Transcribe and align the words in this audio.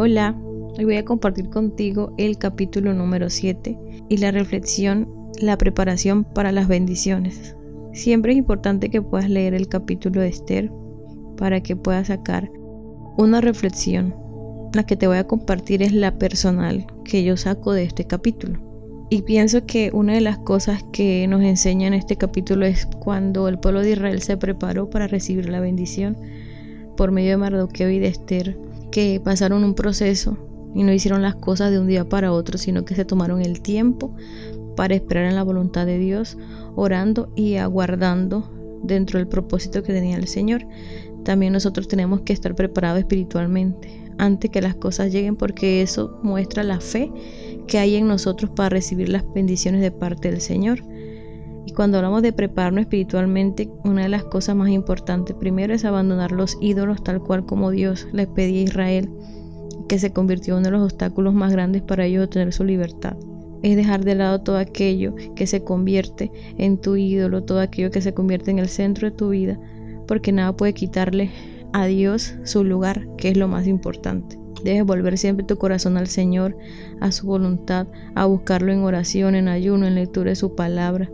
Hola, 0.00 0.40
hoy 0.78 0.84
voy 0.84 0.96
a 0.96 1.04
compartir 1.04 1.50
contigo 1.50 2.14
el 2.18 2.38
capítulo 2.38 2.94
número 2.94 3.30
7 3.30 3.76
y 4.08 4.16
la 4.18 4.30
reflexión, 4.30 5.12
la 5.40 5.58
preparación 5.58 6.22
para 6.22 6.52
las 6.52 6.68
bendiciones. 6.68 7.56
Siempre 7.94 8.30
es 8.30 8.38
importante 8.38 8.90
que 8.90 9.02
puedas 9.02 9.28
leer 9.28 9.54
el 9.54 9.66
capítulo 9.66 10.20
de 10.20 10.28
Esther 10.28 10.70
para 11.36 11.64
que 11.64 11.74
puedas 11.74 12.06
sacar 12.06 12.48
una 13.16 13.40
reflexión. 13.40 14.14
La 14.72 14.84
que 14.84 14.94
te 14.94 15.08
voy 15.08 15.16
a 15.16 15.26
compartir 15.26 15.82
es 15.82 15.92
la 15.92 16.16
personal 16.16 16.86
que 17.04 17.24
yo 17.24 17.36
saco 17.36 17.72
de 17.72 17.82
este 17.82 18.04
capítulo. 18.04 18.60
Y 19.10 19.22
pienso 19.22 19.66
que 19.66 19.90
una 19.92 20.14
de 20.14 20.20
las 20.20 20.38
cosas 20.38 20.84
que 20.92 21.26
nos 21.26 21.42
enseña 21.42 21.88
en 21.88 21.94
este 21.94 22.14
capítulo 22.14 22.66
es 22.66 22.86
cuando 23.00 23.48
el 23.48 23.58
pueblo 23.58 23.80
de 23.80 23.90
Israel 23.90 24.22
se 24.22 24.36
preparó 24.36 24.90
para 24.90 25.08
recibir 25.08 25.48
la 25.48 25.58
bendición 25.58 26.16
por 26.96 27.10
medio 27.10 27.30
de 27.30 27.36
Mardoqueo 27.38 27.90
y 27.90 27.98
de 27.98 28.06
Esther 28.06 28.67
que 28.90 29.20
pasaron 29.22 29.64
un 29.64 29.74
proceso 29.74 30.36
y 30.74 30.82
no 30.82 30.92
hicieron 30.92 31.22
las 31.22 31.34
cosas 31.34 31.70
de 31.70 31.78
un 31.78 31.86
día 31.86 32.08
para 32.08 32.32
otro, 32.32 32.58
sino 32.58 32.84
que 32.84 32.94
se 32.94 33.04
tomaron 33.04 33.40
el 33.40 33.60
tiempo 33.60 34.14
para 34.76 34.94
esperar 34.94 35.24
en 35.24 35.34
la 35.34 35.42
voluntad 35.42 35.86
de 35.86 35.98
Dios, 35.98 36.38
orando 36.76 37.32
y 37.34 37.56
aguardando 37.56 38.50
dentro 38.82 39.18
del 39.18 39.26
propósito 39.26 39.82
que 39.82 39.92
tenía 39.92 40.16
el 40.16 40.28
Señor. 40.28 40.66
También 41.24 41.52
nosotros 41.52 41.88
tenemos 41.88 42.20
que 42.20 42.32
estar 42.32 42.54
preparados 42.54 43.00
espiritualmente 43.00 44.08
antes 44.18 44.50
que 44.50 44.60
las 44.60 44.74
cosas 44.74 45.12
lleguen 45.12 45.36
porque 45.36 45.82
eso 45.82 46.18
muestra 46.22 46.62
la 46.62 46.80
fe 46.80 47.10
que 47.66 47.78
hay 47.78 47.96
en 47.96 48.08
nosotros 48.08 48.50
para 48.50 48.70
recibir 48.70 49.08
las 49.08 49.24
bendiciones 49.34 49.80
de 49.80 49.90
parte 49.90 50.30
del 50.30 50.40
Señor. 50.40 50.82
Y 51.68 51.72
cuando 51.72 51.98
hablamos 51.98 52.22
de 52.22 52.32
prepararnos 52.32 52.80
espiritualmente, 52.80 53.68
una 53.84 54.04
de 54.04 54.08
las 54.08 54.24
cosas 54.24 54.56
más 54.56 54.70
importantes 54.70 55.36
primero 55.36 55.74
es 55.74 55.84
abandonar 55.84 56.32
los 56.32 56.56
ídolos 56.62 57.04
tal 57.04 57.20
cual 57.20 57.44
como 57.44 57.70
Dios 57.70 58.08
les 58.10 58.26
pedía 58.26 58.60
a 58.60 58.64
Israel, 58.64 59.10
que 59.86 59.98
se 59.98 60.10
convirtió 60.10 60.54
en 60.54 60.60
uno 60.60 60.68
de 60.68 60.70
los 60.70 60.82
obstáculos 60.84 61.34
más 61.34 61.52
grandes 61.52 61.82
para 61.82 62.06
ellos 62.06 62.24
obtener 62.24 62.54
su 62.54 62.64
libertad. 62.64 63.18
Es 63.62 63.76
dejar 63.76 64.02
de 64.02 64.14
lado 64.14 64.40
todo 64.40 64.56
aquello 64.56 65.14
que 65.36 65.46
se 65.46 65.62
convierte 65.62 66.32
en 66.56 66.78
tu 66.80 66.96
ídolo, 66.96 67.44
todo 67.44 67.60
aquello 67.60 67.90
que 67.90 68.00
se 68.00 68.14
convierte 68.14 68.50
en 68.50 68.60
el 68.60 68.70
centro 68.70 69.10
de 69.10 69.14
tu 69.14 69.28
vida, 69.28 69.60
porque 70.06 70.32
nada 70.32 70.56
puede 70.56 70.72
quitarle 70.72 71.30
a 71.74 71.84
Dios 71.84 72.34
su 72.44 72.64
lugar, 72.64 73.06
que 73.18 73.28
es 73.28 73.36
lo 73.36 73.46
más 73.46 73.66
importante. 73.66 74.38
Debes 74.64 74.86
volver 74.86 75.18
siempre 75.18 75.44
tu 75.44 75.58
corazón 75.58 75.98
al 75.98 76.06
Señor, 76.06 76.56
a 77.02 77.12
su 77.12 77.26
voluntad, 77.26 77.88
a 78.14 78.24
buscarlo 78.24 78.72
en 78.72 78.84
oración, 78.84 79.34
en 79.34 79.48
ayuno, 79.48 79.86
en 79.86 79.96
lectura 79.96 80.30
de 80.30 80.36
su 80.36 80.54
palabra. 80.54 81.10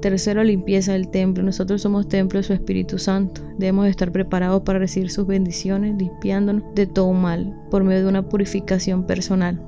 Tercero, 0.00 0.44
limpieza 0.44 0.92
del 0.92 1.08
templo. 1.08 1.42
Nosotros 1.42 1.82
somos 1.82 2.08
templo 2.08 2.38
de 2.38 2.42
su 2.44 2.52
Espíritu 2.52 2.98
Santo. 2.98 3.42
Debemos 3.58 3.86
estar 3.86 4.12
preparados 4.12 4.62
para 4.62 4.78
recibir 4.78 5.10
sus 5.10 5.26
bendiciones, 5.26 5.96
limpiándonos 5.96 6.62
de 6.74 6.86
todo 6.86 7.12
mal 7.12 7.54
por 7.70 7.82
medio 7.82 8.02
de 8.02 8.08
una 8.08 8.28
purificación 8.28 9.06
personal. 9.06 9.60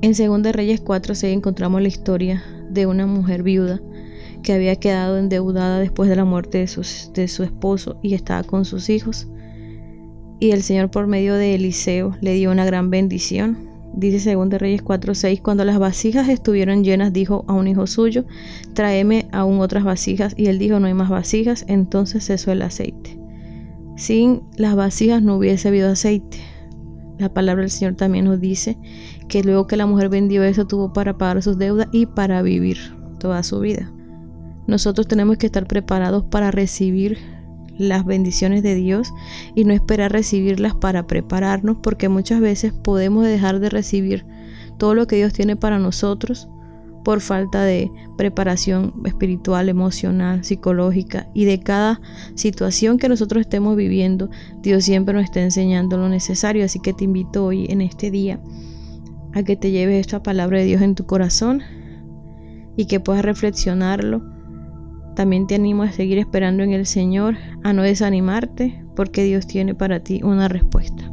En 0.00 0.12
2 0.12 0.52
Reyes 0.52 0.84
4.6 0.84 1.28
encontramos 1.28 1.80
la 1.80 1.88
historia 1.88 2.42
de 2.70 2.86
una 2.86 3.06
mujer 3.06 3.42
viuda 3.42 3.80
que 4.42 4.52
había 4.52 4.76
quedado 4.76 5.18
endeudada 5.18 5.78
después 5.78 6.08
de 6.08 6.16
la 6.16 6.24
muerte 6.24 6.58
de, 6.58 6.86
de 7.14 7.28
su 7.28 7.42
esposo 7.42 7.98
y 8.02 8.14
estaba 8.14 8.42
con 8.42 8.64
sus 8.64 8.90
hijos. 8.90 9.28
Y 10.40 10.52
el 10.52 10.62
Señor 10.62 10.90
por 10.90 11.06
medio 11.06 11.34
de 11.34 11.54
Eliseo 11.54 12.16
le 12.20 12.34
dio 12.34 12.50
una 12.50 12.64
gran 12.64 12.90
bendición 12.90 13.67
Dice 13.98 14.34
2 14.34 14.48
Reyes 14.60 14.84
4:6, 14.84 15.42
cuando 15.42 15.64
las 15.64 15.80
vasijas 15.80 16.28
estuvieron 16.28 16.84
llenas, 16.84 17.12
dijo 17.12 17.44
a 17.48 17.52
un 17.52 17.66
hijo 17.66 17.88
suyo, 17.88 18.26
tráeme 18.72 19.26
aún 19.32 19.58
otras 19.58 19.82
vasijas, 19.82 20.34
y 20.36 20.46
él 20.46 20.60
dijo, 20.60 20.78
no 20.78 20.86
hay 20.86 20.94
más 20.94 21.08
vasijas, 21.10 21.64
entonces 21.66 22.24
cesó 22.24 22.52
el 22.52 22.62
aceite. 22.62 23.18
Sin 23.96 24.42
las 24.56 24.76
vasijas 24.76 25.20
no 25.20 25.36
hubiese 25.36 25.66
habido 25.66 25.90
aceite. 25.90 26.38
La 27.18 27.34
palabra 27.34 27.62
del 27.62 27.72
Señor 27.72 27.96
también 27.96 28.26
nos 28.26 28.40
dice 28.40 28.78
que 29.26 29.42
luego 29.42 29.66
que 29.66 29.76
la 29.76 29.86
mujer 29.86 30.10
vendió 30.10 30.44
eso 30.44 30.64
tuvo 30.64 30.92
para 30.92 31.18
pagar 31.18 31.42
sus 31.42 31.58
deudas 31.58 31.88
y 31.90 32.06
para 32.06 32.40
vivir 32.40 32.78
toda 33.18 33.42
su 33.42 33.58
vida. 33.58 33.92
Nosotros 34.68 35.08
tenemos 35.08 35.38
que 35.38 35.46
estar 35.46 35.66
preparados 35.66 36.22
para 36.22 36.52
recibir 36.52 37.18
las 37.78 38.04
bendiciones 38.04 38.62
de 38.62 38.74
Dios 38.74 39.12
y 39.54 39.64
no 39.64 39.72
esperar 39.72 40.12
recibirlas 40.12 40.74
para 40.74 41.06
prepararnos 41.06 41.78
porque 41.82 42.08
muchas 42.08 42.40
veces 42.40 42.72
podemos 42.72 43.24
dejar 43.24 43.60
de 43.60 43.70
recibir 43.70 44.26
todo 44.76 44.94
lo 44.94 45.06
que 45.06 45.16
Dios 45.16 45.32
tiene 45.32 45.56
para 45.56 45.78
nosotros 45.78 46.48
por 47.04 47.20
falta 47.20 47.64
de 47.64 47.90
preparación 48.18 48.92
espiritual, 49.04 49.68
emocional, 49.68 50.44
psicológica 50.44 51.28
y 51.32 51.44
de 51.46 51.60
cada 51.60 52.00
situación 52.34 52.98
que 52.98 53.08
nosotros 53.08 53.40
estemos 53.40 53.76
viviendo, 53.76 54.28
Dios 54.60 54.84
siempre 54.84 55.14
nos 55.14 55.24
está 55.24 55.40
enseñando 55.40 55.96
lo 55.96 56.08
necesario, 56.08 56.64
así 56.64 56.80
que 56.80 56.92
te 56.92 57.04
invito 57.04 57.46
hoy 57.46 57.66
en 57.70 57.80
este 57.80 58.10
día 58.10 58.40
a 59.32 59.42
que 59.42 59.56
te 59.56 59.70
lleves 59.70 60.00
esta 60.00 60.22
palabra 60.22 60.58
de 60.58 60.64
Dios 60.64 60.82
en 60.82 60.94
tu 60.94 61.06
corazón 61.06 61.62
y 62.76 62.86
que 62.86 63.00
puedas 63.00 63.24
reflexionarlo 63.24 64.37
también 65.18 65.48
te 65.48 65.56
animo 65.56 65.82
a 65.82 65.90
seguir 65.90 66.18
esperando 66.18 66.62
en 66.62 66.72
el 66.72 66.86
Señor, 66.86 67.38
a 67.64 67.72
no 67.72 67.82
desanimarte, 67.82 68.84
porque 68.94 69.24
Dios 69.24 69.48
tiene 69.48 69.74
para 69.74 69.98
ti 69.98 70.20
una 70.22 70.46
respuesta. 70.46 71.07